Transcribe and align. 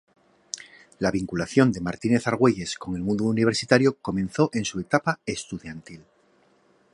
La 0.97 1.11
vinculación 1.11 1.71
de 1.71 1.79
Martínez 1.79 2.25
Argüelles 2.25 2.73
con 2.79 2.95
el 2.95 3.03
mundo 3.03 3.25
universitario 3.25 3.97
comenzó 4.01 4.49
en 4.51 4.65
su 4.65 4.79
etapa 4.79 5.19
estudiantil. 5.27 6.01